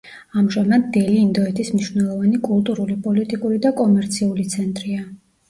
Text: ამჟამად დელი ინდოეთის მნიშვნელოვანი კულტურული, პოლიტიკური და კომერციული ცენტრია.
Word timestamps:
ამჟამად 0.41 0.87
დელი 0.95 1.19
ინდოეთის 1.23 1.69
მნიშვნელოვანი 1.73 2.41
კულტურული, 2.49 2.97
პოლიტიკური 3.05 3.61
და 3.67 3.75
კომერციული 3.83 4.49
ცენტრია. 4.57 5.07